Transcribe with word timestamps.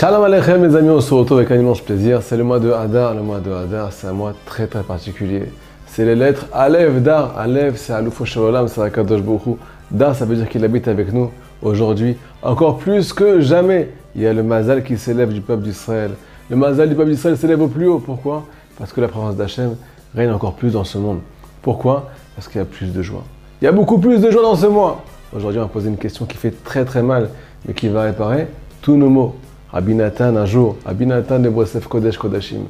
Shalom 0.00 0.22
Aleichem 0.22 0.60
mes 0.60 0.76
amis, 0.76 0.90
on 0.90 1.00
se 1.00 1.12
retrouve 1.12 1.38
avec 1.38 1.50
un 1.50 1.56
immense 1.56 1.80
plaisir. 1.80 2.22
C'est 2.22 2.36
le 2.36 2.44
mois 2.44 2.60
de 2.60 2.70
Hadar, 2.70 3.16
le 3.16 3.20
mois 3.20 3.40
de 3.40 3.50
Hadar, 3.50 3.92
c'est 3.92 4.06
un 4.06 4.12
mois 4.12 4.32
très 4.46 4.68
très 4.68 4.84
particulier. 4.84 5.46
C'est 5.88 6.04
les 6.04 6.14
lettres 6.14 6.46
Alev, 6.52 7.02
Dar. 7.02 7.36
Alev, 7.36 7.74
c'est 7.76 7.92
Aloufo 7.92 8.24
Shalom, 8.24 8.68
c'est 8.68 8.80
Akadosh 8.80 9.22
Baruch 9.22 9.58
Dar, 9.90 10.14
ça 10.14 10.24
veut 10.24 10.36
dire 10.36 10.48
qu'il 10.48 10.64
habite 10.64 10.86
avec 10.86 11.12
nous 11.12 11.32
aujourd'hui. 11.62 12.16
Encore 12.44 12.78
plus 12.78 13.12
que 13.12 13.40
jamais, 13.40 13.90
il 14.14 14.22
y 14.22 14.28
a 14.28 14.32
le 14.32 14.44
Mazal 14.44 14.84
qui 14.84 14.96
s'élève 14.96 15.32
du 15.32 15.40
peuple 15.40 15.64
d'Israël. 15.64 16.12
Le 16.48 16.54
Mazal 16.54 16.90
du 16.90 16.94
peuple 16.94 17.10
d'Israël 17.10 17.36
s'élève 17.36 17.60
au 17.60 17.66
plus 17.66 17.88
haut. 17.88 17.98
Pourquoi? 17.98 18.44
Parce 18.78 18.92
que 18.92 19.00
la 19.00 19.08
présence 19.08 19.34
d'Hachem 19.34 19.74
règne 20.14 20.30
encore 20.30 20.54
plus 20.54 20.74
dans 20.74 20.84
ce 20.84 20.98
monde. 20.98 21.18
Pourquoi? 21.60 22.08
Parce 22.36 22.46
qu'il 22.46 22.60
y 22.60 22.62
a 22.62 22.66
plus 22.66 22.92
de 22.92 23.02
joie. 23.02 23.24
Il 23.60 23.64
y 23.64 23.68
a 23.68 23.72
beaucoup 23.72 23.98
plus 23.98 24.20
de 24.20 24.30
joie 24.30 24.42
dans 24.42 24.54
ce 24.54 24.66
mois. 24.66 25.02
Aujourd'hui, 25.36 25.58
on 25.58 25.62
va 25.64 25.68
poser 25.68 25.88
une 25.88 25.98
question 25.98 26.24
qui 26.24 26.36
fait 26.36 26.54
très 26.62 26.84
très 26.84 27.02
mal, 27.02 27.30
mais 27.66 27.74
qui 27.74 27.88
va 27.88 28.02
réparer 28.02 28.46
tous 28.80 28.96
nos 28.96 29.10
mots. 29.10 29.34
Rabbi 29.72 29.94
Nathan, 29.94 30.36
un 30.36 30.46
jour, 30.46 30.76
Rabbi 30.84 31.06
Nathan 31.06 31.40
de 31.40 31.48
Bosef 31.48 31.86
Kodesh 31.86 32.16
Kodashim, 32.16 32.62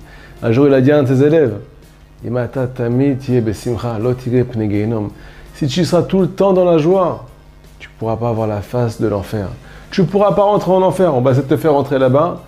un 0.43 0.53
jour 0.53 0.67
il 0.67 0.75
a 0.75 0.81
dit 0.81 0.91
à 0.93 0.99
un 0.99 1.03
de 1.03 1.09
ses 1.09 1.23
élèves, 1.23 1.55
si 5.55 5.67
tu 5.67 5.85
seras 5.85 6.03
tout 6.03 6.21
le 6.21 6.29
temps 6.29 6.53
dans 6.53 6.65
la 6.65 6.79
joie, 6.79 7.27
tu 7.79 7.89
ne 7.89 7.93
pourras 7.99 8.17
pas 8.17 8.29
avoir 8.29 8.49
la 8.49 8.61
face 8.61 9.01
de 9.01 9.07
l'enfer. 9.07 9.49
Tu 9.91 10.03
ne 10.03 10.07
pourras 10.07 10.33
pas 10.33 10.43
rentrer 10.43 10.73
en 10.73 10.83
enfer. 10.83 11.15
On 11.15 11.21
va 11.21 11.31
essayer 11.31 11.45
de 11.45 11.49
te 11.49 11.57
faire 11.57 11.73
rentrer 11.73 11.99
là-bas. 11.99 12.43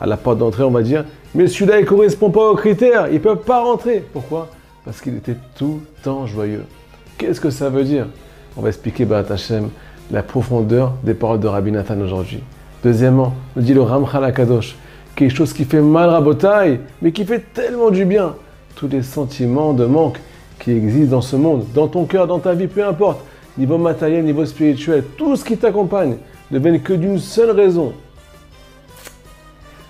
À 0.00 0.06
la 0.06 0.16
porte 0.16 0.38
d'entrée, 0.38 0.62
on 0.62 0.70
va 0.70 0.82
dire, 0.82 1.04
mais 1.34 1.46
celui-là, 1.46 1.78
il 1.78 1.84
ne 1.84 1.88
correspond 1.88 2.30
pas 2.30 2.50
aux 2.50 2.54
critères. 2.54 3.06
Il 3.08 3.14
ne 3.14 3.18
peut 3.18 3.36
pas 3.36 3.62
rentrer. 3.62 4.04
Pourquoi? 4.12 4.48
Parce 4.84 5.00
qu'il 5.00 5.16
était 5.16 5.36
tout 5.56 5.80
le 5.80 6.02
temps 6.02 6.26
joyeux. 6.26 6.64
Qu'est-ce 7.16 7.40
que 7.40 7.50
ça 7.50 7.70
veut 7.70 7.84
dire? 7.84 8.06
On 8.56 8.60
va 8.60 8.68
expliquer, 8.68 9.04
Barat 9.04 9.32
Hashem, 9.32 9.68
la 10.10 10.22
profondeur 10.22 10.92
des 11.02 11.14
paroles 11.14 11.40
de 11.40 11.46
Rabbi 11.46 11.72
Nathan 11.72 11.98
aujourd'hui. 12.00 12.42
Deuxièmement, 12.84 13.32
nous 13.56 13.62
dit 13.62 13.72
le 13.72 13.80
Ramchal 13.80 14.22
Akadosh, 14.24 14.76
quelque 15.16 15.34
chose 15.34 15.54
qui 15.54 15.64
fait 15.64 15.80
mal 15.80 16.10
rabotaille, 16.10 16.80
mais 17.00 17.12
qui 17.12 17.24
fait 17.24 17.42
tellement 17.54 17.90
du 17.90 18.04
bien. 18.04 18.34
Tous 18.76 18.88
les 18.88 19.02
sentiments 19.02 19.72
de 19.72 19.86
manque 19.86 20.20
qui 20.58 20.72
existent 20.72 21.12
dans 21.16 21.22
ce 21.22 21.36
monde, 21.36 21.64
dans 21.74 21.88
ton 21.88 22.04
cœur, 22.04 22.26
dans 22.26 22.38
ta 22.40 22.52
vie, 22.52 22.66
peu 22.66 22.84
importe, 22.84 23.20
niveau 23.56 23.78
matériel, 23.78 24.22
niveau 24.22 24.44
spirituel, 24.44 25.02
tout 25.16 25.34
ce 25.34 25.46
qui 25.46 25.56
t'accompagne, 25.56 26.16
ne 26.50 26.58
viennent 26.58 26.82
que 26.82 26.92
d'une 26.92 27.18
seule 27.18 27.52
raison, 27.52 27.94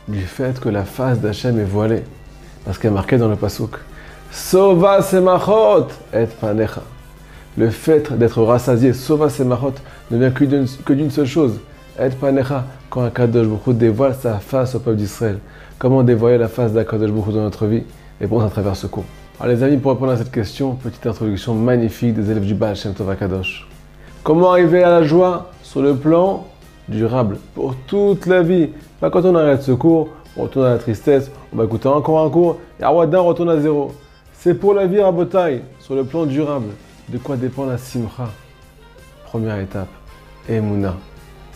du 0.06 0.20
fait 0.20 0.60
que 0.60 0.68
la 0.68 0.84
face 0.84 1.18
d'Hachem 1.18 1.58
est 1.58 1.64
voilée. 1.64 2.02
Parce 2.64 2.78
qu'elle 2.78 2.92
est 2.92 2.94
marquée 2.94 3.18
dans 3.18 3.28
le 3.28 3.36
Pasuk. 3.36 3.72
Sova 4.30 5.02
semachot 5.02 5.88
et 6.12 6.26
panecha. 6.40 6.82
Le 7.58 7.70
fait 7.70 8.16
d'être 8.16 8.40
rassasié, 8.42 8.92
sova 8.92 9.28
semachot, 9.30 9.74
ne 10.12 10.18
vient 10.18 10.30
que 10.30 10.44
d'une 10.92 11.10
seule 11.10 11.26
chose, 11.26 11.58
et 11.98 12.08
panecha, 12.10 12.64
quand 12.90 13.04
Akadosh 13.04 13.46
Baruch 13.46 13.76
dévoile 13.76 14.14
sa 14.14 14.38
face 14.38 14.74
au 14.74 14.80
peuple 14.80 14.96
d'Israël. 14.96 15.38
Comment 15.78 16.02
dévoiler 16.02 16.38
la 16.38 16.48
face 16.48 16.72
d'Akadosh 16.72 17.10
Baruch 17.10 17.34
dans 17.34 17.42
notre 17.42 17.66
vie 17.66 17.82
Réponse 18.20 18.44
à 18.44 18.48
travers 18.48 18.76
ce 18.76 18.86
cours. 18.86 19.04
Alors 19.38 19.54
les 19.54 19.62
amis, 19.62 19.76
pour 19.76 19.92
répondre 19.92 20.12
à 20.12 20.16
cette 20.16 20.30
question, 20.30 20.74
petite 20.74 21.06
introduction 21.06 21.54
magnifique 21.54 22.14
des 22.14 22.30
élèves 22.30 22.44
du 22.44 22.54
Baal 22.54 22.76
Shem 22.76 22.94
Tov 22.94 23.10
Akadosh. 23.10 23.68
Comment 24.22 24.52
arriver 24.52 24.82
à 24.82 24.90
la 24.90 25.02
joie 25.02 25.50
sur 25.62 25.82
le 25.82 25.94
plan 25.94 26.46
durable 26.88 27.38
pour 27.54 27.74
toute 27.86 28.26
la 28.26 28.42
vie? 28.42 28.70
Pas 29.00 29.10
quand 29.10 29.24
on 29.24 29.34
arrête 29.34 29.62
ce 29.62 29.72
cours, 29.72 30.08
on 30.36 30.44
retourne 30.44 30.66
à 30.66 30.70
la 30.70 30.78
tristesse, 30.78 31.30
on 31.52 31.56
va 31.56 31.64
écouter 31.64 31.88
encore 31.88 32.24
un 32.24 32.30
cours, 32.30 32.58
et 32.80 32.82
Awadan 32.82 33.24
retourne 33.24 33.50
à 33.50 33.60
zéro. 33.60 33.92
C'est 34.32 34.54
pour 34.54 34.74
la 34.74 34.86
vie 34.86 35.00
à 35.00 35.12
Botaï, 35.12 35.62
sur 35.78 35.94
le 35.94 36.04
plan 36.04 36.26
durable. 36.26 36.68
De 37.08 37.18
quoi 37.18 37.36
dépend 37.36 37.66
la 37.66 37.78
Simcha? 37.78 38.30
Première 39.26 39.58
étape, 39.58 39.88
Emouna. 40.48 40.94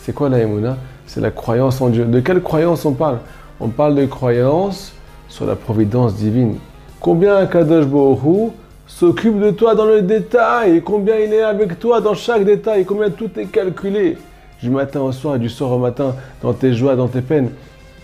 C'est 0.01 0.13
quoi 0.13 0.29
la 0.29 0.39
Emouna 0.39 0.77
C'est 1.05 1.21
la 1.21 1.31
croyance 1.31 1.81
en 1.81 1.89
Dieu. 1.89 2.05
De 2.05 2.19
quelle 2.19 2.41
croyance 2.41 2.85
on 2.85 2.93
parle? 2.93 3.19
On 3.59 3.67
parle 3.67 3.95
de 3.95 4.05
croyance 4.05 4.93
sur 5.27 5.45
la 5.45 5.55
providence 5.55 6.15
divine. 6.15 6.55
Combien 6.99 7.45
Kadosh 7.45 7.85
Baruch 7.85 8.51
s'occupe 8.87 9.39
de 9.39 9.51
toi 9.51 9.75
dans 9.75 9.85
le 9.85 10.01
détail? 10.01 10.81
Combien 10.81 11.17
il 11.17 11.33
est 11.33 11.41
avec 11.41 11.79
toi 11.79 12.01
dans 12.01 12.13
chaque 12.13 12.45
détail? 12.45 12.85
Combien 12.85 13.09
tout 13.09 13.29
est 13.37 13.45
calculé? 13.45 14.17
Du 14.61 14.69
matin 14.69 15.01
au 15.01 15.11
soir 15.11 15.35
et 15.35 15.39
du 15.39 15.49
soir 15.49 15.71
au 15.71 15.77
matin, 15.77 16.15
dans 16.41 16.53
tes 16.53 16.73
joies, 16.73 16.95
dans 16.95 17.07
tes 17.07 17.21
peines. 17.21 17.51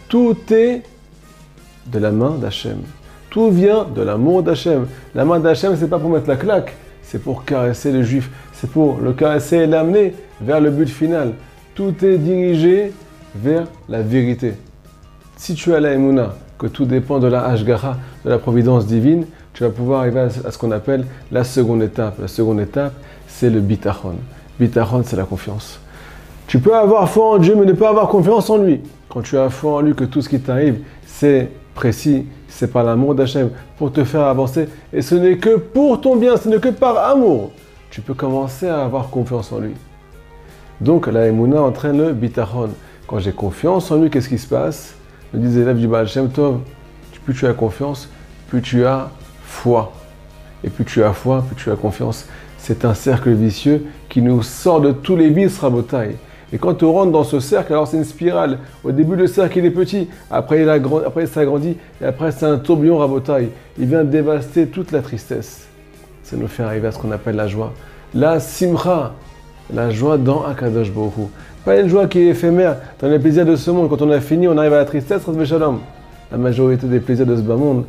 Tout 0.07 0.37
est 0.51 0.83
de 1.87 1.99
la 1.99 2.11
main 2.11 2.31
d'Hachem. 2.31 2.77
Tout 3.29 3.49
vient 3.49 3.85
de 3.93 4.01
l'amour 4.01 4.43
d'Hachem. 4.43 4.87
La 5.13 5.25
main 5.25 5.39
d'Hachem, 5.39 5.75
c'est 5.77 5.89
pas 5.89 5.99
pour 5.99 6.09
mettre 6.09 6.29
la 6.29 6.37
claque, 6.37 6.73
c'est 7.03 7.21
pour 7.21 7.43
caresser 7.43 7.91
le 7.91 8.03
juif, 8.03 8.29
c'est 8.53 8.69
pour 8.69 8.99
le 9.01 9.11
caresser 9.11 9.57
et 9.57 9.67
l'amener 9.67 10.13
vers 10.39 10.61
le 10.61 10.69
but 10.69 10.87
final. 10.87 11.33
Tout 11.75 11.93
est 12.05 12.17
dirigé 12.17 12.93
vers 13.35 13.65
la 13.89 14.01
vérité. 14.01 14.53
Si 15.35 15.55
tu 15.55 15.73
as 15.73 15.81
la 15.81 15.93
que 16.57 16.67
tout 16.67 16.85
dépend 16.85 17.19
de 17.19 17.27
la 17.27 17.45
Hashgacha, 17.45 17.97
de 18.23 18.29
la 18.29 18.37
providence 18.37 18.87
divine, 18.87 19.25
tu 19.53 19.63
vas 19.63 19.69
pouvoir 19.69 19.99
arriver 19.99 20.21
à 20.21 20.51
ce 20.51 20.57
qu'on 20.57 20.71
appelle 20.71 21.05
la 21.33 21.43
seconde 21.43 21.83
étape. 21.83 22.17
La 22.21 22.29
seconde 22.29 22.61
étape, 22.61 22.93
c'est 23.27 23.49
le 23.49 23.59
bitachon. 23.59 24.15
Bitachon, 24.57 25.03
c'est 25.03 25.17
la 25.17 25.25
confiance. 25.25 25.81
Tu 26.47 26.59
peux 26.59 26.73
avoir 26.73 27.09
foi 27.09 27.31
en 27.31 27.37
Dieu, 27.39 27.55
mais 27.57 27.65
ne 27.65 27.73
pas 27.73 27.89
avoir 27.89 28.07
confiance 28.07 28.49
en 28.49 28.57
lui. 28.57 28.79
Quand 29.09 29.21
tu 29.21 29.37
as 29.37 29.49
foi 29.49 29.73
en 29.73 29.81
lui, 29.81 29.95
que 29.95 30.05
tout 30.05 30.21
ce 30.21 30.29
qui 30.29 30.39
t'arrive, 30.39 30.79
c'est 31.05 31.49
précis, 31.73 32.25
c'est 32.47 32.71
par 32.71 32.85
l'amour 32.85 33.15
d'Hachem 33.15 33.49
pour 33.77 33.91
te 33.91 34.05
faire 34.05 34.21
avancer. 34.21 34.69
Et 34.93 35.01
ce 35.01 35.15
n'est 35.15 35.37
que 35.39 35.57
pour 35.57 35.99
ton 35.99 36.15
bien, 36.15 36.37
ce 36.37 36.47
n'est 36.47 36.59
que 36.59 36.69
par 36.69 36.97
amour. 36.99 37.51
Tu 37.91 37.99
peux 37.99 38.13
commencer 38.13 38.69
à 38.69 38.85
avoir 38.85 39.09
confiance 39.09 39.51
en 39.51 39.59
lui. 39.59 39.73
Donc 40.81 41.07
la 41.07 41.27
Emouna 41.27 41.61
entraîne 41.61 41.97
le 41.97 42.13
bitachon. 42.13 42.69
Quand 43.07 43.19
j'ai 43.19 43.31
confiance 43.31 43.91
en 43.91 43.97
lui, 43.97 44.09
qu'est-ce 44.09 44.29
qui 44.29 44.37
se 44.37 44.47
passe? 44.47 44.95
Me 45.33 45.39
disent 45.39 45.55
les 45.55 45.61
élèves 45.61 45.79
du 45.79 45.87
Baal 45.87 46.07
Shem 46.07 46.29
Tov, 46.29 46.59
plus 47.23 47.33
tu 47.33 47.47
as 47.47 47.53
confiance, 47.53 48.09
plus 48.47 48.61
tu 48.61 48.85
as 48.85 49.09
foi. 49.43 49.91
Et 50.63 50.69
plus 50.69 50.85
tu 50.85 51.03
as 51.03 51.13
foi, 51.13 51.43
plus 51.47 51.55
tu 51.55 51.71
as 51.71 51.75
confiance. 51.75 52.27
C'est 52.57 52.85
un 52.85 52.93
cercle 52.93 53.31
vicieux 53.31 53.85
qui 54.09 54.21
nous 54.21 54.41
sort 54.43 54.81
de 54.81 54.91
tous 54.91 55.15
les 55.15 55.29
vices 55.29 55.59
rabotailles. 55.59 56.15
Et 56.53 56.57
quand 56.57 56.75
tu 56.75 56.85
rentres 56.85 57.11
dans 57.11 57.23
ce 57.23 57.39
cercle, 57.39 57.73
alors 57.73 57.87
c'est 57.87 57.97
une 57.97 58.05
spirale. 58.05 58.59
Au 58.83 58.91
début, 58.91 59.15
le 59.15 59.27
cercle 59.27 59.59
il 59.59 59.65
est 59.65 59.71
petit, 59.71 60.07
après 60.29 60.61
il, 60.61 60.69
après, 60.69 61.25
s'agrandit, 61.25 61.77
et 62.01 62.05
après 62.05 62.31
c'est 62.31 62.45
un 62.45 62.57
tourbillon 62.57 62.97
rabotaille. 62.97 63.49
Il 63.77 63.87
vient 63.87 64.03
dévaster 64.03 64.67
toute 64.67 64.91
la 64.91 65.01
tristesse. 65.01 65.67
Ça 66.23 66.37
nous 66.37 66.47
fait 66.47 66.63
arriver 66.63 66.87
à 66.87 66.91
ce 66.91 66.99
qu'on 66.99 67.11
appelle 67.11 67.35
la 67.35 67.47
joie. 67.47 67.73
La 68.13 68.39
simcha, 68.39 69.13
la 69.73 69.89
joie 69.89 70.17
dans 70.17 70.45
Akadosh 70.45 70.91
Baruch 70.91 71.29
Pas 71.63 71.79
une 71.79 71.87
joie 71.87 72.07
qui 72.07 72.19
est 72.19 72.27
éphémère, 72.27 72.77
dans 72.99 73.07
les 73.07 73.19
plaisirs 73.19 73.45
de 73.45 73.55
ce 73.55 73.71
monde. 73.71 73.89
Quand 73.89 74.01
on 74.01 74.11
a 74.11 74.21
fini, 74.21 74.47
on 74.47 74.57
arrive 74.57 74.73
à 74.73 74.77
la 74.77 74.85
tristesse, 74.85 75.23
shalom. 75.45 75.79
La 76.31 76.37
majorité 76.37 76.87
des 76.87 76.99
plaisirs 76.99 77.25
de 77.25 77.35
ce 77.35 77.41
monde, 77.41 77.85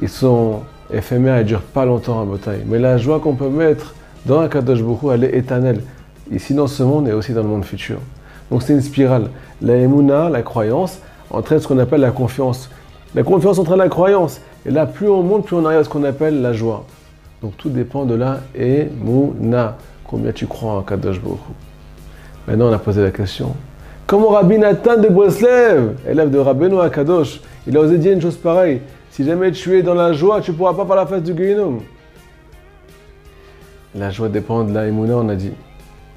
ils 0.00 0.08
sont 0.08 0.60
éphémères 0.92 1.38
et 1.38 1.44
durent 1.44 1.62
pas 1.62 1.84
longtemps 1.84 2.20
à 2.20 2.24
bataille. 2.24 2.62
Mais 2.66 2.78
la 2.78 2.98
joie 2.98 3.20
qu'on 3.20 3.34
peut 3.34 3.48
mettre 3.48 3.94
dans 4.26 4.40
Akadosh 4.40 4.82
Baruch 4.82 5.14
elle 5.14 5.24
est 5.24 5.36
éternelle. 5.36 5.82
Ici 6.30 6.54
dans 6.54 6.66
ce 6.66 6.82
monde 6.82 7.08
et 7.08 7.12
aussi 7.12 7.32
dans 7.32 7.42
le 7.42 7.48
monde 7.48 7.64
futur. 7.64 7.98
Donc 8.50 8.62
c'est 8.62 8.72
une 8.72 8.80
spirale. 8.80 9.30
La 9.62 9.76
emuna, 9.76 10.28
la 10.28 10.42
croyance, 10.42 11.00
entraîne 11.30 11.60
ce 11.60 11.68
qu'on 11.68 11.78
appelle 11.78 12.00
la 12.00 12.10
confiance. 12.10 12.70
La 13.14 13.22
confiance 13.22 13.58
entraîne 13.58 13.78
la 13.78 13.88
croyance. 13.88 14.40
Et 14.66 14.70
là, 14.70 14.86
plus 14.86 15.08
on 15.08 15.22
monte, 15.22 15.46
plus 15.46 15.56
on 15.56 15.64
arrive 15.64 15.78
à 15.78 15.84
ce 15.84 15.88
qu'on 15.88 16.04
appelle 16.04 16.42
la 16.42 16.52
joie. 16.52 16.84
Donc 17.42 17.56
tout 17.56 17.70
dépend 17.70 18.04
de 18.04 18.14
la 18.14 18.40
emuna. 18.54 19.76
Combien 20.08 20.32
tu 20.32 20.46
crois 20.46 20.72
en 20.72 20.82
Kadosh 20.82 21.20
Baruch 21.20 21.38
Maintenant, 22.46 22.70
on 22.70 22.72
a 22.72 22.78
posé 22.78 23.02
la 23.02 23.10
question. 23.10 23.54
Comment 24.06 24.30
Rabbi 24.30 24.56
Nathan 24.56 24.96
de 24.96 25.08
Breslev, 25.08 25.96
élève 26.08 26.30
de 26.30 26.38
Rabbeinu 26.38 26.80
Akadosh, 26.80 27.42
il 27.66 27.76
a 27.76 27.80
osé 27.80 27.98
dire 27.98 28.14
une 28.14 28.22
chose 28.22 28.36
pareille 28.36 28.80
Si 29.10 29.22
jamais 29.22 29.52
tu 29.52 29.78
es 29.78 29.82
dans 29.82 29.92
la 29.92 30.14
joie, 30.14 30.40
tu 30.40 30.52
ne 30.52 30.56
pourras 30.56 30.72
pas 30.72 30.86
faire 30.86 30.96
la 30.96 31.04
fête 31.04 31.24
du 31.24 31.34
Guénom. 31.34 31.80
La 33.94 34.08
joie 34.08 34.30
dépend 34.30 34.64
de 34.64 34.72
la 34.72 34.86
on 34.86 35.28
a 35.28 35.34
dit. 35.34 35.52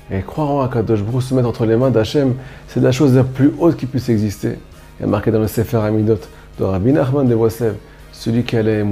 Et 0.10 0.22
croire 0.22 0.50
en 0.50 0.62
Akadosh 0.62 1.04
Baruch 1.04 1.24
se 1.24 1.34
mettre 1.34 1.50
entre 1.50 1.66
les 1.66 1.76
mains 1.76 1.92
d'Hachem, 1.92 2.36
c'est 2.70 2.80
la 2.80 2.94
chose 2.94 3.14
la 3.14 3.26
plus 3.26 3.52
haute 3.60 3.76
qui 3.76 3.88
puisse 3.88 4.08
exister. 4.08 4.58
Il 5.00 5.02
y 5.02 5.06
a 5.06 5.08
marqué 5.08 5.32
dans 5.32 5.40
le 5.40 5.48
Sefer 5.48 5.78
Amidot 5.78 6.20
de 6.58 6.64
Rabbi 6.64 6.94
Nachman 6.94 7.28
de 7.28 7.36
Breslev 7.36 7.76
celui 8.14 8.44
qui 8.44 8.56
a 8.56 8.64
la 8.64 8.86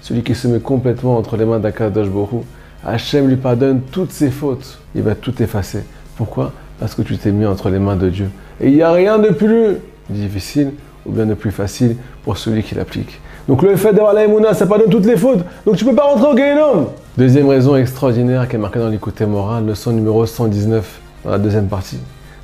celui 0.00 0.22
qui 0.24 0.34
se 0.34 0.48
met 0.48 0.58
complètement 0.58 1.16
entre 1.16 1.36
les 1.36 1.44
mains 1.44 1.60
d'Akadosh 1.60 2.08
Baruch 2.08 2.44
Hachem 2.86 3.28
lui 3.28 3.36
pardonne 3.36 3.80
toutes 3.90 4.12
ses 4.12 4.30
fautes. 4.30 4.78
Il 4.94 5.02
va 5.02 5.14
tout 5.14 5.42
effacer. 5.42 5.84
Pourquoi? 6.16 6.52
Parce 6.78 6.94
que 6.94 7.02
tu 7.02 7.16
t'es 7.16 7.32
mis 7.32 7.46
entre 7.46 7.70
les 7.70 7.78
mains 7.78 7.96
de 7.96 8.10
Dieu. 8.10 8.30
Et 8.60 8.68
il 8.68 8.74
n'y 8.74 8.82
a 8.82 8.92
rien 8.92 9.18
de 9.18 9.28
plus 9.28 9.78
difficile 10.10 10.72
ou 11.06 11.12
bien 11.12 11.26
de 11.26 11.34
plus 11.34 11.50
facile 11.50 11.96
pour 12.24 12.36
celui 12.36 12.62
qui 12.62 12.74
l'applique. 12.74 13.20
Donc 13.48 13.62
le 13.62 13.76
fait 13.76 13.92
d'avoir 13.92 14.14
la 14.14 14.54
ça 14.54 14.66
pardonne 14.66 14.90
toutes 14.90 15.06
les 15.06 15.16
fautes. 15.16 15.44
Donc 15.66 15.76
tu 15.76 15.84
ne 15.84 15.90
peux 15.90 15.96
pas 15.96 16.04
rentrer 16.04 16.26
au 16.26 16.34
Guénom. 16.34 16.88
Deuxième 17.16 17.48
raison 17.48 17.76
extraordinaire 17.76 18.48
qui 18.48 18.56
est 18.56 18.58
marquée 18.58 18.78
dans 18.78 18.88
l'écouté 18.88 19.26
moral, 19.26 19.66
leçon 19.66 19.92
numéro 19.92 20.24
119, 20.24 21.00
dans 21.24 21.30
la 21.30 21.38
deuxième 21.38 21.66
partie. 21.66 21.98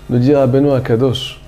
Nous 0.09 0.19
dire 0.19 0.39
à 0.39 0.47
Benoît 0.47 0.81
Kadosh, 0.81 1.41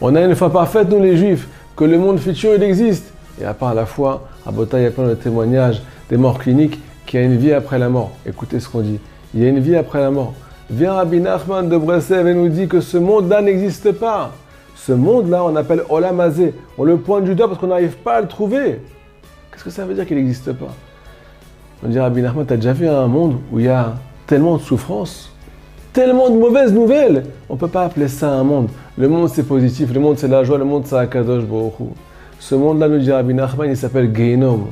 on 0.00 0.14
a 0.14 0.22
une 0.22 0.34
foi 0.34 0.50
parfaite, 0.50 0.88
nous 0.90 1.02
les 1.02 1.16
Juifs, 1.16 1.46
que 1.76 1.84
le 1.84 1.98
monde 1.98 2.18
futur, 2.18 2.54
il 2.54 2.62
existe. 2.62 3.12
Et 3.40 3.44
à 3.44 3.52
part 3.52 3.74
la 3.74 3.86
foi, 3.86 4.28
à 4.46 4.50
Bota, 4.50 4.78
il 4.78 4.84
y 4.84 4.86
a 4.86 4.90
plein 4.90 5.08
de 5.08 5.14
témoignages 5.14 5.82
des 6.08 6.16
morts 6.16 6.38
cliniques 6.38 6.78
qu'il 7.10 7.18
y 7.18 7.22
a 7.24 7.26
une 7.26 7.38
vie 7.38 7.52
après 7.52 7.80
la 7.80 7.88
mort. 7.88 8.12
Écoutez 8.24 8.60
ce 8.60 8.68
qu'on 8.68 8.82
dit. 8.82 9.00
Il 9.34 9.42
y 9.42 9.44
a 9.44 9.48
une 9.48 9.58
vie 9.58 9.74
après 9.74 9.98
la 9.98 10.12
mort. 10.12 10.32
Viens 10.70 10.92
Rabbi 10.92 11.18
Nachman 11.18 11.68
de 11.68 11.76
Breslev 11.76 12.28
et 12.28 12.34
nous 12.34 12.48
dit 12.48 12.68
que 12.68 12.80
ce 12.80 12.98
monde-là 12.98 13.42
n'existe 13.42 13.90
pas. 13.90 14.30
Ce 14.76 14.92
monde-là, 14.92 15.42
on 15.42 15.56
appelle 15.56 15.82
Olamazé. 15.88 16.54
On 16.78 16.84
le 16.84 16.98
pointe 16.98 17.24
du 17.24 17.34
doigt 17.34 17.48
parce 17.48 17.58
qu'on 17.58 17.66
n'arrive 17.66 17.96
pas 17.96 18.18
à 18.18 18.20
le 18.20 18.28
trouver. 18.28 18.80
Qu'est-ce 19.50 19.64
que 19.64 19.70
ça 19.70 19.84
veut 19.84 19.94
dire 19.94 20.06
qu'il 20.06 20.18
n'existe 20.18 20.52
pas? 20.52 20.72
On 21.84 21.88
dirait, 21.88 22.04
Rabbi 22.04 22.22
Nachman, 22.22 22.46
tu 22.46 22.52
as 22.52 22.56
déjà 22.56 22.72
vu 22.72 22.86
un 22.86 23.08
monde 23.08 23.38
où 23.50 23.58
il 23.58 23.64
y 23.64 23.68
a 23.68 23.94
tellement 24.28 24.56
de 24.56 24.62
souffrance, 24.62 25.34
tellement 25.92 26.30
de 26.30 26.38
mauvaises 26.38 26.72
nouvelles? 26.72 27.24
On 27.48 27.54
ne 27.54 27.58
peut 27.58 27.66
pas 27.66 27.86
appeler 27.86 28.06
ça 28.06 28.30
un 28.30 28.44
monde. 28.44 28.68
Le 28.96 29.08
monde, 29.08 29.28
c'est 29.30 29.42
positif, 29.42 29.92
le 29.92 29.98
monde, 29.98 30.16
c'est 30.16 30.28
la 30.28 30.44
joie, 30.44 30.58
le 30.58 30.64
monde, 30.64 30.84
c'est 30.86 30.94
Akadosh 30.94 31.42
Baruch 31.42 31.74
Ce 32.38 32.54
monde-là, 32.54 32.88
nous 32.88 32.98
dit 32.98 33.10
Rabbi 33.10 33.34
Nachman, 33.34 33.68
il 33.68 33.76
s'appelle 33.76 34.14
Geinom. 34.14 34.68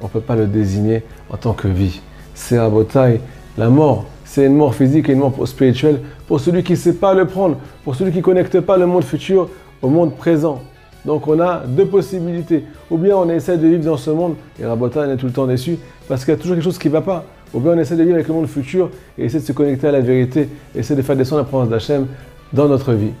On 0.00 0.04
ne 0.04 0.10
peut 0.10 0.20
pas 0.20 0.36
le 0.36 0.46
désigner 0.46 1.02
en 1.30 1.36
tant 1.36 1.52
que 1.52 1.68
vie. 1.68 2.00
C'est 2.34 2.58
à 2.58 2.68
Botaï, 2.68 3.20
la 3.56 3.68
mort, 3.68 4.04
c'est 4.24 4.44
une 4.44 4.54
mort 4.54 4.74
physique 4.74 5.08
et 5.08 5.12
une 5.12 5.18
mort 5.18 5.34
spirituelle 5.46 6.00
pour 6.26 6.38
celui 6.40 6.62
qui 6.62 6.72
ne 6.72 6.76
sait 6.76 6.92
pas 6.92 7.14
le 7.14 7.26
prendre, 7.26 7.56
pour 7.84 7.94
celui 7.94 8.12
qui 8.12 8.18
ne 8.18 8.22
connecte 8.22 8.60
pas 8.60 8.76
le 8.76 8.86
monde 8.86 9.04
futur 9.04 9.48
au 9.82 9.88
monde 9.88 10.14
présent. 10.14 10.60
Donc 11.04 11.26
on 11.26 11.40
a 11.40 11.62
deux 11.66 11.86
possibilités. 11.86 12.64
Ou 12.90 12.98
bien 12.98 13.16
on 13.16 13.28
essaie 13.30 13.56
de 13.56 13.66
vivre 13.66 13.84
dans 13.84 13.96
ce 13.96 14.10
monde, 14.10 14.34
et 14.60 14.66
Rabota 14.66 15.06
est 15.06 15.16
tout 15.16 15.26
le 15.26 15.32
temps 15.32 15.46
déçu, 15.46 15.78
parce 16.06 16.24
qu'il 16.24 16.34
y 16.34 16.36
a 16.36 16.40
toujours 16.40 16.56
quelque 16.56 16.64
chose 16.64 16.78
qui 16.78 16.88
ne 16.88 16.92
va 16.92 17.00
pas. 17.00 17.24
Ou 17.54 17.60
bien 17.60 17.72
on 17.72 17.78
essaie 17.78 17.96
de 17.96 18.02
vivre 18.02 18.14
avec 18.14 18.28
le 18.28 18.34
monde 18.34 18.46
futur 18.46 18.90
et 19.16 19.24
essaie 19.24 19.40
de 19.40 19.44
se 19.44 19.52
connecter 19.52 19.88
à 19.88 19.92
la 19.92 20.00
vérité, 20.00 20.48
essaie 20.74 20.94
de 20.94 21.02
faire 21.02 21.16
descendre 21.16 21.42
la 21.42 21.48
présence 21.48 21.68
d'Hachem 21.70 22.06
dans 22.52 22.68
notre 22.68 22.92
vie. 22.92 23.12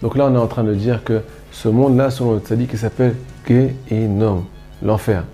Donc 0.00 0.16
là 0.16 0.26
on 0.30 0.34
est 0.34 0.38
en 0.38 0.46
train 0.46 0.64
de 0.64 0.74
dire 0.74 1.04
que 1.04 1.20
ce 1.52 1.68
monde-là, 1.68 2.10
selon 2.10 2.34
le 2.34 2.40
tzaddik, 2.40 2.70
qui 2.70 2.78
s'appelle 2.78 3.14
Gehinom, 3.46 4.44
l'enfer. 4.82 5.24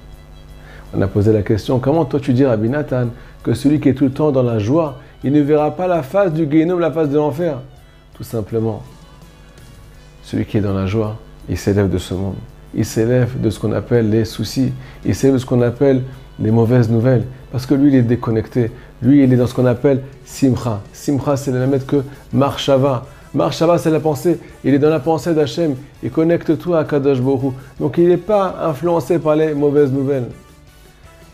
On 0.93 1.01
a 1.03 1.07
posé 1.07 1.33
la 1.33 1.43
question, 1.43 1.79
comment 1.79 2.05
toi 2.05 2.19
tu 2.19 2.33
dis, 2.33 2.45
Rabbi 2.45 2.69
Nathan, 2.69 3.09
que 3.45 3.55
celui 3.55 3.79
qui 3.81 3.89
est 3.89 3.95
tout 3.95 4.05
le 4.05 4.11
temps 4.11 4.33
dans 4.33 4.43
la 4.43 4.59
joie, 4.59 4.99
il 5.23 5.33
ne 5.33 5.41
verra 5.41 5.71
pas 5.71 5.87
la 5.87 6.03
face 6.03 6.33
du 6.33 6.47
Guénom, 6.47 6.79
la 6.79 6.91
face 6.91 7.09
de 7.09 7.17
l'enfer? 7.17 7.59
Tout 8.15 8.25
simplement, 8.25 8.83
celui 10.23 10.45
qui 10.45 10.59
est 10.59 10.61
dans 10.61 10.75
la 10.75 10.87
joie, 10.87 11.17
il 11.49 11.57
s'élève 11.57 11.89
de 11.89 11.99
ce 11.99 12.15
monde. 12.15 12.35
Il 12.75 12.85
s'élève 12.85 13.41
de 13.41 13.51
ce 13.51 13.59
qu'on 13.59 13.73
appelle 13.73 14.11
les 14.11 14.25
soucis. 14.25 14.73
Il 15.05 15.15
s'élève 15.15 15.35
de 15.35 15.39
ce 15.41 15.47
qu'on 15.47 15.63
appelle 15.63 16.03
les 16.39 16.51
mauvaises 16.51 16.89
nouvelles. 16.89 17.25
Parce 17.51 17.67
que 17.67 17.75
lui, 17.75 17.89
il 17.89 17.97
est 17.97 18.03
déconnecté. 18.03 18.71
Lui, 19.03 19.25
il 19.25 19.33
est 19.33 19.37
dans 19.37 19.47
ce 19.47 19.55
qu'on 19.55 19.67
appelle 19.67 20.03
Simcha. 20.25 20.81
Simcha, 20.93 21.37
c'est 21.37 21.51
la 21.51 21.67
même 21.67 21.81
que 21.81 22.05
Marshava. 22.33 23.07
Marshava, 23.35 23.79
c'est 23.79 23.91
la 23.91 23.99
pensée. 23.99 24.39
Il 24.63 24.75
est 24.75 24.79
dans 24.79 24.91
la 24.91 25.01
pensée 25.01 25.35
d'Hachem. 25.35 25.75
Il 26.03 26.11
connecte 26.11 26.59
tout 26.59 26.75
à 26.75 26.85
Kadosh 26.85 27.21
Borou. 27.21 27.55
Donc, 27.81 27.99
il 27.99 28.09
n'est 28.09 28.17
pas 28.17 28.57
influencé 28.63 29.19
par 29.19 29.35
les 29.35 29.53
mauvaises 29.53 29.91
nouvelles. 29.91 30.29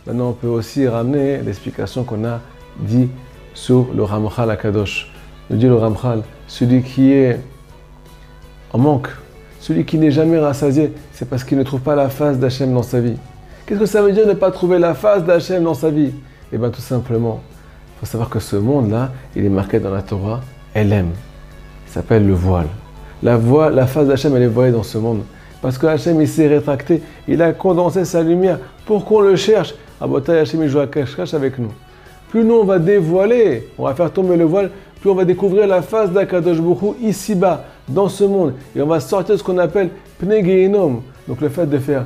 Maintenant, 0.07 0.29
on 0.29 0.33
peut 0.35 0.47
aussi 0.47 0.87
ramener 0.87 1.39
l'explication 1.39 2.05
qu'on 2.05 2.25
a 2.25 2.41
dit 2.79 3.09
sur 3.55 3.89
le 3.93 4.05
Ramchal 4.05 4.49
Akadosh. 4.51 5.11
Nous 5.51 5.57
dit 5.57 5.67
le 5.67 5.75
Ramchal, 5.75 6.23
celui 6.47 6.83
qui 6.83 7.13
est 7.13 7.41
en 8.73 8.79
manque, 8.79 9.09
celui 9.59 9.85
qui 9.85 9.99
n'est 9.99 10.13
jamais 10.13 10.39
rassasié, 10.39 10.93
c'est 11.13 11.29
parce 11.29 11.43
qu'il 11.43 11.59
ne 11.59 11.65
trouve 11.65 11.81
pas 11.81 11.97
la 11.97 12.09
face 12.09 12.39
d'Hachem 12.39 12.73
dans 12.73 12.85
sa 12.85 13.01
vie. 13.01 13.17
Qu'est-ce 13.67 13.81
que 13.81 13.87
ça 13.87 14.01
veut 14.01 14.13
dire 14.13 14.29
ne 14.29 14.35
pas 14.35 14.53
trouver 14.53 14.79
la 14.79 14.95
face 14.95 15.25
d'Hachem 15.25 15.65
dans 15.65 15.75
sa 15.75 15.91
vie? 15.91 16.13
Eh 16.53 16.59
bien 16.59 16.71
tout 16.71 16.81
simplement, 16.81 17.41
il 17.97 18.01
faut 18.01 18.07
savoir 18.07 18.31
que 18.31 18.39
ce 18.39 18.55
monde-là, 18.55 19.11
il 19.35 19.45
est 19.45 19.49
marqué 19.49 19.81
dans 19.81 19.91
la 19.91 20.03
Torah, 20.03 20.41
elle 20.73 20.93
aime. 20.93 21.11
Il 21.89 21.93
s'appelle 21.93 22.25
le 22.25 22.35
voile. 22.35 22.69
La, 23.25 23.37
voix, 23.37 23.71
la 23.71 23.89
face 23.89 24.07
d'Hachem, 24.07 24.37
elle 24.37 24.43
est 24.43 24.47
voilée 24.47 24.71
dans 24.71 24.85
ce 24.85 24.99
monde. 24.99 25.23
Parce 25.61 25.79
que 25.79 25.87
Hachem, 25.87 26.21
il 26.21 26.29
s'est 26.29 26.47
rétracté, 26.47 27.03
il 27.27 27.43
a 27.43 27.53
condensé 27.53 28.05
sa 28.05 28.23
lumière 28.23 28.61
pour 28.85 29.05
qu'on 29.05 29.21
le 29.21 29.35
cherche? 29.35 29.75
Hachem, 30.01 30.63
il 30.63 30.69
joue 30.69 30.81
à 30.81 30.87
cache-cache 30.87 31.35
avec 31.35 31.59
nous 31.59 31.73
plus 32.29 32.45
nous 32.45 32.55
on 32.55 32.65
va 32.65 32.79
dévoiler, 32.79 33.69
on 33.79 33.85
va 33.85 33.95
faire 33.95 34.13
tomber 34.13 34.37
le 34.37 34.45
voile, 34.45 34.71
plus 35.01 35.11
on 35.11 35.15
va 35.15 35.25
découvrir 35.25 35.67
la 35.67 35.83
face 35.83 36.11
d'Akadosh 36.11 36.61
Bokhu 36.61 36.97
ici-bas, 37.01 37.65
dans 37.89 38.09
ce 38.09 38.25
monde. 38.25 38.55
Et 38.75 38.83
on 38.83 38.87
va 38.87 39.01
sortir 39.01 39.39
ce 39.39 39.43
qu'on 39.43 39.59
appelle 39.59 39.91
Pnegeinom. 40.19 41.03
Donc 41.29 41.41
le 41.41 41.49
fait 41.49 41.67
de 41.67 41.79
faire 41.79 42.05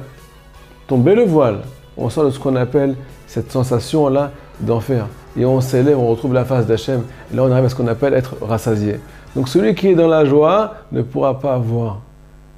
tomber 0.86 1.14
le 1.14 1.24
voile, 1.24 1.60
on 1.96 2.10
sort 2.10 2.24
de 2.24 2.30
ce 2.30 2.38
qu'on 2.38 2.56
appelle 2.56 2.96
cette 3.26 3.50
sensation-là 3.50 4.32
d'enfer. 4.60 5.06
Et 5.36 5.44
on 5.44 5.60
s'élève, 5.60 5.98
on 5.98 6.08
retrouve 6.08 6.34
la 6.34 6.44
face 6.44 6.66
d'Hachem. 6.66 7.02
Et 7.32 7.36
là 7.36 7.44
on 7.44 7.50
arrive 7.50 7.64
à 7.64 7.68
ce 7.68 7.74
qu'on 7.74 7.86
appelle 7.86 8.14
être 8.14 8.36
rassasié. 8.42 9.00
Donc 9.34 9.48
celui 9.48 9.74
qui 9.74 9.88
est 9.88 9.94
dans 9.94 10.08
la 10.08 10.24
joie 10.24 10.74
ne 10.92 11.02
pourra 11.02 11.38
pas 11.38 11.56
voir 11.56 12.00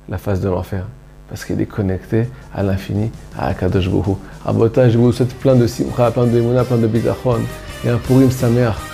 la 0.09 0.19
face 0.19 0.41
de 0.41 0.49
l'enfer 0.49 0.87
parce 1.33 1.47
qu'il 1.47 1.59
est 1.63 1.67
connecté 1.67 2.29
à 2.55 2.63
l'infini, 2.63 3.11
à 3.39 3.47
Akadosh 3.47 3.89
Bokhu. 3.89 4.17
À 4.45 4.53
je 4.91 4.99
vous 4.99 5.13
souhaite 5.13 5.33
plein 5.37 5.57
de 5.57 5.67
simcha, 5.67 6.11
plein 6.11 6.27
de 6.27 6.39
mouna, 6.39 6.63
plein 6.63 6.77
de 6.77 6.87
bitachon 6.87 7.39
et 7.87 7.89
un 7.89 7.97
Purim 7.97 8.31
Sameach 8.31 8.92